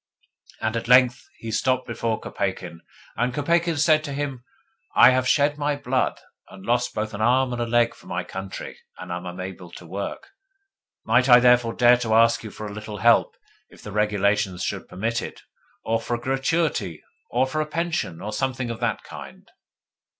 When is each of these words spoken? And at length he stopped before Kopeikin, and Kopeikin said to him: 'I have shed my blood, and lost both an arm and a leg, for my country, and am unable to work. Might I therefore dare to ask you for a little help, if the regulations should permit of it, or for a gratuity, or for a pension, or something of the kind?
And 0.61 0.75
at 0.75 0.87
length 0.87 1.29
he 1.37 1.51
stopped 1.51 1.85
before 1.85 2.19
Kopeikin, 2.19 2.79
and 3.15 3.35
Kopeikin 3.35 3.77
said 3.77 4.03
to 4.05 4.13
him: 4.13 4.43
'I 4.95 5.11
have 5.11 5.27
shed 5.27 5.59
my 5.59 5.75
blood, 5.75 6.19
and 6.49 6.65
lost 6.65 6.95
both 6.95 7.13
an 7.13 7.21
arm 7.21 7.53
and 7.53 7.61
a 7.61 7.67
leg, 7.67 7.93
for 7.93 8.07
my 8.07 8.23
country, 8.23 8.79
and 8.97 9.11
am 9.11 9.27
unable 9.27 9.69
to 9.73 9.85
work. 9.85 10.29
Might 11.05 11.29
I 11.29 11.39
therefore 11.39 11.73
dare 11.73 11.97
to 11.97 12.15
ask 12.15 12.43
you 12.43 12.49
for 12.49 12.65
a 12.65 12.73
little 12.73 12.97
help, 12.97 13.37
if 13.69 13.83
the 13.83 13.91
regulations 13.91 14.63
should 14.63 14.87
permit 14.89 15.21
of 15.21 15.27
it, 15.27 15.43
or 15.85 16.01
for 16.01 16.15
a 16.15 16.19
gratuity, 16.19 17.03
or 17.29 17.45
for 17.45 17.61
a 17.61 17.67
pension, 17.67 18.21
or 18.21 18.33
something 18.33 18.71
of 18.71 18.79
the 18.79 18.97
kind? 19.03 19.51